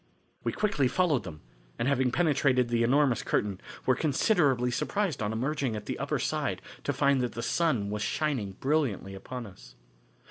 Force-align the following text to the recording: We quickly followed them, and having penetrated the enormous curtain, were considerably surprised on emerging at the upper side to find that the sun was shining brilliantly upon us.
We 0.43 0.51
quickly 0.51 0.87
followed 0.87 1.25
them, 1.25 1.41
and 1.77 1.87
having 1.87 2.09
penetrated 2.09 2.69
the 2.69 2.81
enormous 2.81 3.21
curtain, 3.21 3.61
were 3.85 3.93
considerably 3.93 4.71
surprised 4.71 5.21
on 5.21 5.31
emerging 5.31 5.75
at 5.75 5.85
the 5.85 5.99
upper 5.99 6.17
side 6.17 6.59
to 6.85 6.91
find 6.91 7.21
that 7.21 7.33
the 7.33 7.43
sun 7.43 7.91
was 7.91 8.01
shining 8.01 8.53
brilliantly 8.53 9.13
upon 9.13 9.45
us. 9.45 9.75